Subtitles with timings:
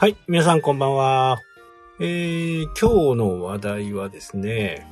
[0.00, 1.42] はい、皆さんこんばんは。
[1.98, 4.86] えー、今日の話題はですね、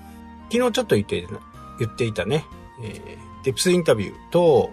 [0.51, 1.35] 昨日ちょっと言っていた
[1.78, 2.44] 言っていたね、
[2.82, 4.69] えー、デプスインタビューと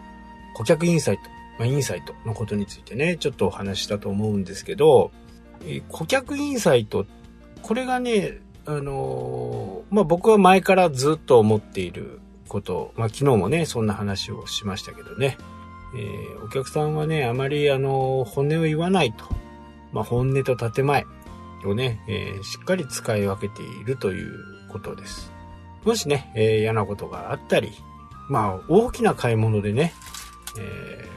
[0.55, 1.23] 顧客インサイト、
[1.59, 5.11] まあ、インサイトのことについてね、ちょっとお話したと思うんですけど、
[5.61, 7.05] えー、顧客インサイト、
[7.61, 15.37] これがね、あのー、まあ、僕は前からずっと思っていること、まあ、昨日もね、そんな話をしましたけどね、
[15.95, 19.42] えー、お客さんはね、あまりあの、本音を言わないと。
[19.93, 21.05] まあ、本音と建前
[21.65, 24.33] をね、えー、しっかり使い分けているという
[24.69, 25.31] ことです。
[25.85, 27.71] もしね、えー、嫌なことがあったり、
[28.29, 29.93] まあ、大きな買い物でね、
[30.59, 31.09] え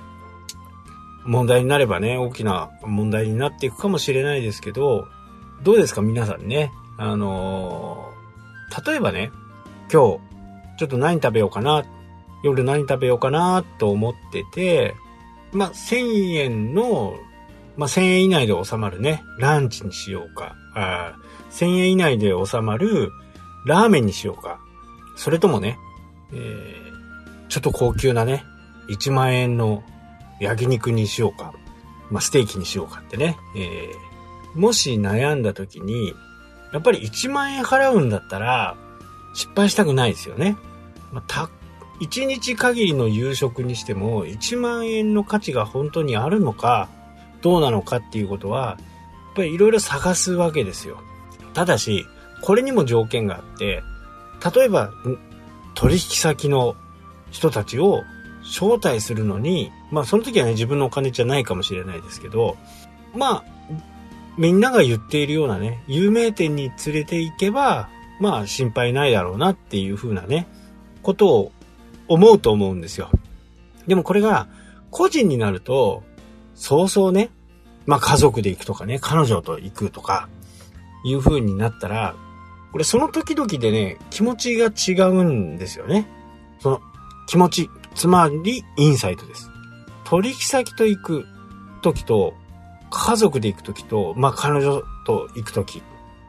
[1.25, 5.09] ー、問題になればね、大きな問題になっていくかもしれないですけど、
[5.63, 6.71] どうですか皆さんね。
[6.99, 9.31] あのー、例えばね、
[9.93, 10.21] 今日、
[10.79, 11.85] ちょっと何食べようかな、
[12.43, 14.95] 夜何食べようかなと思ってて、
[15.53, 17.15] まあ、1000円の
[17.77, 20.57] まあ、1000円以内で収まるね、ランチにしようか。
[20.75, 21.17] あ
[21.51, 23.13] 1000円以内で収まる
[23.65, 24.61] ラーメンにしようか。
[25.17, 25.79] それともね、
[26.33, 28.45] えー、ちょっと高級なね、
[28.89, 29.83] 1万円の
[30.41, 31.53] 焼肉にしようか。
[32.11, 33.37] まあ、ステーキにしようかってね。
[33.57, 36.15] えー、もし悩んだ時に、
[36.73, 38.77] やっぱり1万円払うんだったら、
[39.35, 40.57] 失敗したくないですよね。
[41.13, 41.51] まあ、た、
[42.01, 46.89] 1日限りの夕食にしても、1万円の価値が本当にあるのか、
[47.43, 50.99] どうなのかっていうことは、やっぱりいろいろ探すわけですよ。
[51.55, 52.07] ただし、
[52.43, 53.83] これにも条件があって、
[54.55, 54.91] 例えば、
[55.75, 56.75] 取引先の
[57.31, 58.03] 人たちを
[58.43, 62.57] 招待するのに、まあその時はね、自分のお金じゃないかもしれないですけど、
[63.15, 63.45] まあ、
[64.39, 67.89] みんなが言っているようなね、有名店に連れて行けば、
[68.21, 70.47] まあ心配ないだろうなっていう風なね、
[71.03, 71.53] ことを
[72.09, 73.11] 思うと思うんですよ。
[73.87, 74.49] でもこれが
[74.91, 76.03] 個人になると、
[76.57, 77.31] そうそうね、
[77.87, 80.29] まあ家族で行くとかね、彼女と行くとか、
[81.05, 82.17] いう風になったら、
[82.73, 86.07] これその時々でね、気持ちが違うんですよね。
[86.59, 86.81] その
[87.29, 89.51] 気持ち、つまりインサイトです。
[90.05, 91.27] 取引先と行く
[91.83, 92.35] 時と、
[92.91, 95.83] 家族で行く時と、まあ彼女と行く時、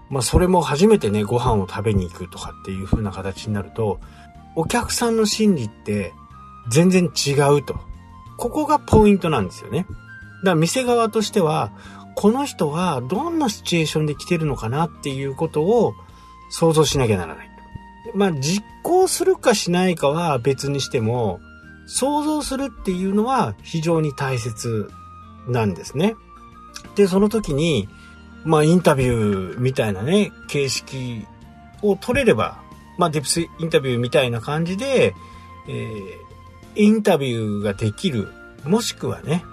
[0.09, 3.99] まあそれも初めてね、ご飯を食べに行くとかっていう風な形になると、
[4.55, 6.13] お客さんの心理って
[6.69, 7.79] 全然違うと。
[8.37, 9.87] ここがポイントなんですよね。
[10.43, 11.71] だから店側としては、
[12.15, 15.93] この人はどんなシチュエーションで来てるのかなっていうことを
[16.49, 17.49] 想像しなきゃならない。
[18.15, 21.39] まあ実行するかしないかは別にしても、
[21.85, 24.89] 想像するっていうのは非常に大切
[25.47, 26.15] なんですね。
[26.95, 27.87] で、その時に、
[28.43, 31.25] まあインタビューみたいなね、形式
[31.81, 32.61] を取れれば、
[32.97, 35.13] まあデプスインタビューみたいな感じで、
[35.67, 38.29] えー、インタビューができる。
[38.63, 39.43] もしくはね、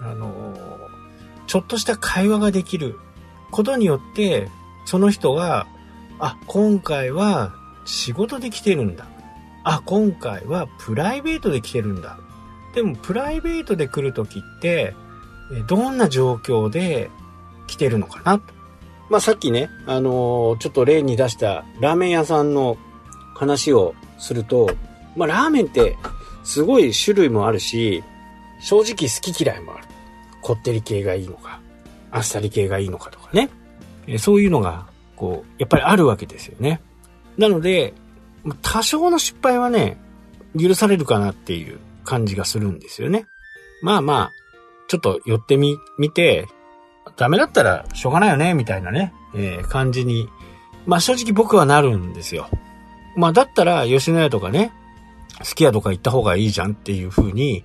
[0.00, 0.54] あの、
[1.46, 2.98] ちょっとした会話ができる
[3.50, 4.48] ことによって、
[4.84, 5.66] その人が、
[6.18, 7.54] あ、今回は
[7.84, 9.06] 仕事で来てるんだ。
[9.64, 12.18] あ、今回はプライベートで来てるんだ。
[12.74, 14.94] でも、プライベートで来るときって、
[15.66, 17.10] どんな状況で
[17.66, 18.40] 来てるのかな？
[19.08, 22.76] まあ、さっきね、あのー、ちょっと例に出したラーメン屋さんの
[23.34, 24.70] 話をすると、
[25.16, 25.96] まあ、ラーメンって
[26.44, 28.04] すごい種類もあるし、
[28.60, 29.84] 正直好き嫌いもある。
[30.42, 31.60] こってり系がいいのか、
[32.10, 33.50] あっさり系がいいのかとかね。
[34.18, 34.86] そういうのが、
[35.16, 36.80] こう、やっぱりあるわけですよね。
[37.36, 37.94] なので、
[38.62, 39.98] 多少の失敗はね、
[40.58, 43.26] 許されるかなっていう感じがするんですよね。
[43.82, 44.32] まあまあ、
[44.88, 46.46] ちょっと寄ってみ、見て、
[47.16, 50.28] ダメだったらしょうがないよね、みたいなね、えー、感じに、
[50.86, 52.48] まあ正直僕はなるんですよ。
[53.16, 54.72] まあだったら吉野家とかね、
[55.42, 57.64] すき家とか行った方がいいじゃんっていう風に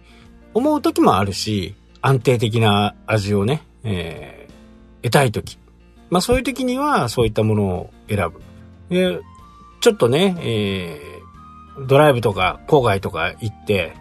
[0.54, 5.58] 思う時もあるし、安定的な味をね、えー、得たい時。
[6.10, 8.42] まあそういう時にはそういったものを選ぶ。
[8.94, 9.20] で、
[9.82, 13.94] ちょっとね、えー、ドライブとか郊外とか行って、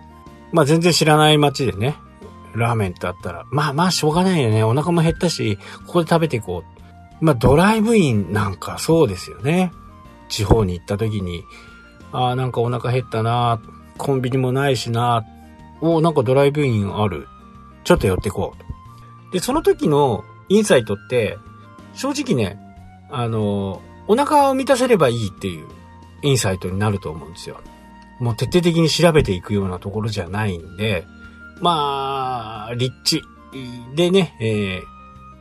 [0.53, 1.97] まあ全然知らない街でね、
[2.55, 4.63] ラーメンってあったら、まあまあしょうがないよね。
[4.63, 6.65] お腹も減ったし、ここで食べていこ
[7.21, 7.25] う。
[7.25, 9.73] まあドライブインなんかそうですよね。
[10.29, 11.45] 地方に行った時に、
[12.11, 13.61] ああ、なんかお腹減ったな
[13.97, 15.25] コンビニもないしな
[15.83, 17.27] おなんかドライブインある。
[17.85, 18.55] ちょっと寄ってこ
[19.31, 19.33] う。
[19.33, 21.37] で、その時のインサイトって、
[21.95, 22.59] 正直ね、
[23.11, 25.67] あの、お腹を満たせればいいっていう
[26.23, 27.61] インサイトになると思うんですよ。
[28.21, 31.05] もう徹底的に調べていくようなところじゃないんで、
[31.61, 33.23] まあ、立地
[33.95, 34.83] でね、えー、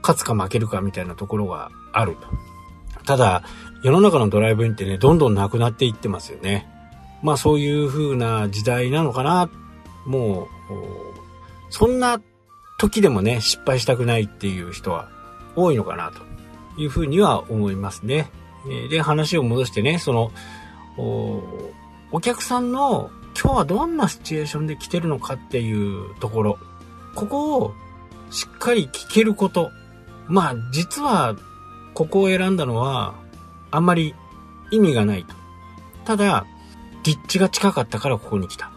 [0.01, 2.27] 勝つか負けるかみたいなところがあると。
[3.05, 3.43] ただ、
[3.83, 6.67] 世の中のドライブインってね、どんどんなくなっていってますよね。
[7.23, 9.49] まあそういう風な時代なのかな。
[10.05, 10.47] もう、
[11.69, 12.21] そんな
[12.77, 15.09] 時でもね、失敗したくないっていう人は
[15.55, 18.29] 多いのかなというふうには思いますね。
[18.89, 20.31] で、話を戻してね、その、
[20.97, 21.41] お
[22.13, 23.09] お客さんの
[23.39, 26.59] 今日はどんなシチュエーションで来てるのかっていうところ、
[27.15, 27.73] ここを
[28.29, 29.71] しっかり聞けること。
[30.27, 31.35] まあ、実は、
[31.93, 33.15] ここを選んだのは、
[33.69, 34.15] あんまり
[34.71, 35.35] 意味がないと。
[36.05, 36.45] ただ、
[37.03, 38.71] 立地が近かったからここに来た。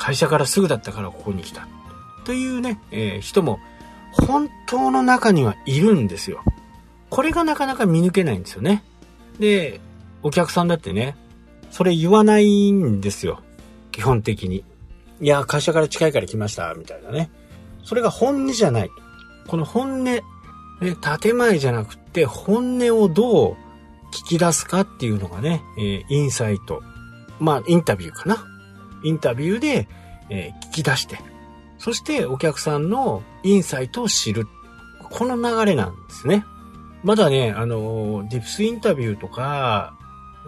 [0.00, 1.68] 会社からすぐだったからここに来た。
[2.24, 3.60] というね、えー、人も
[4.12, 6.42] 本当の中にはいるんですよ。
[7.10, 8.82] これがなかなか見抜けないんですよね。
[9.38, 9.78] で、
[10.22, 11.16] お客さんだってね、
[11.70, 13.42] それ言わないんですよ。
[13.92, 14.64] 基本的に。
[15.20, 17.30] いや、会社から近いから来ました、みたいなね。
[17.84, 18.90] それが本音じゃない。
[19.48, 20.22] この本音、ね、
[21.20, 23.56] 建前じゃなくって、本音をどう
[24.14, 26.82] 聞き出すかっていうのがね、えー、インサイト。
[27.38, 28.46] まあ、インタビューかな。
[29.02, 29.88] インタビューで、
[30.28, 31.18] えー、聞き出して、
[31.78, 34.46] そしてお客さんのインサイトを知る。
[35.10, 36.44] この流れなんですね。
[37.02, 39.94] まだね、あの、ディプスインタビューとか、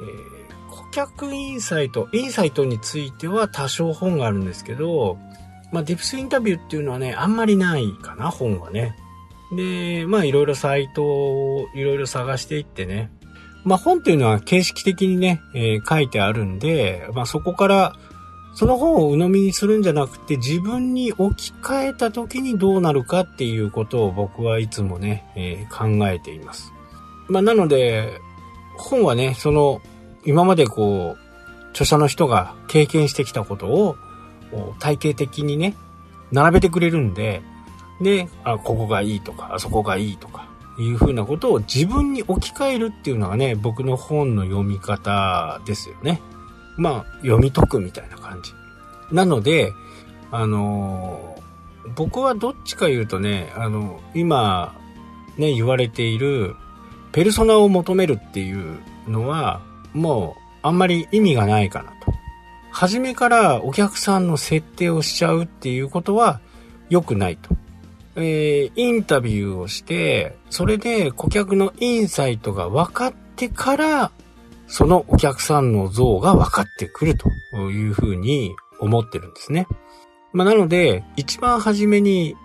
[0.01, 5.19] えー、顧客インサイト、インサイトについては多少本があるんですけど、
[5.73, 8.95] まあ、ディプスインタビューっていうのはね、あんまりないかな、本はね。
[9.57, 13.11] で、まあ、いろいろサイトをいろいろ探していってね。
[13.65, 17.97] まあ、本っていうのは形式的にね、えー、書いてあるんで、まあ、そこから
[18.55, 26.73] その本を鵜呑みにするんじゃなくて自分に置き換えた時にどうなるかっていうことを僕はいつもね、えー、考えています。
[27.29, 28.21] まあなので、
[28.77, 29.81] 本はね、その
[30.25, 33.97] 今までこう、著者の人が経験してきたことを
[34.79, 35.75] 体系的にね、
[36.31, 37.43] 並べてくれるんで、
[38.01, 46.21] で、あ、ここがいいとか、あそこがいいとか、いうふうなことを自分に置き換えるっていうのがね、僕の本の読み方ですよね。
[46.77, 48.53] まあ、読み解くみたいな感じ。
[49.13, 49.73] なので、
[50.31, 54.75] あのー、僕はどっちか言うとね、あの、今、
[55.37, 56.57] ね、言われている、
[57.13, 58.79] ペルソナを求めるっていう
[59.09, 59.61] のは、
[59.93, 62.13] もう、あんまり意味がないかなと。
[62.71, 66.41] 初めからお客さんの設定をしちゃうっていうことは、
[66.89, 67.55] 良くないと。
[68.17, 74.11] えー、インタビューをして、それで顧客のインサイトが分かってから、
[74.67, 77.31] そのお客さんの像が分かってくると
[77.71, 79.67] いうふうに思ってるんですね。
[80.33, 82.37] まあ、なので、一番初めに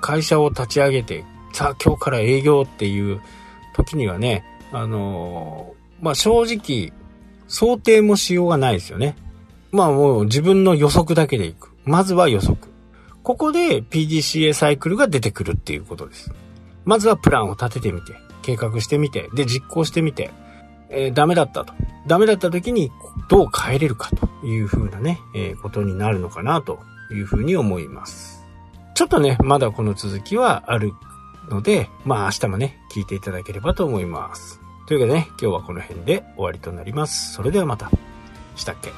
[0.00, 3.20] 会社を立ち上げて、さあ今日から営業っていう
[3.74, 6.92] 時にはね、あのー、まあ、正直、
[7.48, 9.16] 想定もしようがないですよね。
[9.72, 11.70] まあもう自分の予測だけでいく。
[11.84, 12.58] まずは予測。
[13.22, 16.32] ここで PDCA サイクルが出てくるっていうことです。
[16.84, 20.30] まずはプランを立ててみて、計画してみて、で実行してみて、
[20.90, 21.72] えー、ダメだったと。
[22.06, 22.90] ダメだった時に
[23.28, 26.80] どう変えれるかというふうなね、えー、ことになるのかなと
[27.12, 28.44] いうふうに思います。
[28.94, 30.92] ちょっとね、まだこの続きはある
[31.48, 34.60] ので、まあ明日もね、聞いていただければと思います。
[34.86, 37.32] というわけでね、今日はこの辺で終わりとなります。
[37.34, 37.90] それではまた。
[38.56, 38.90] したっけ？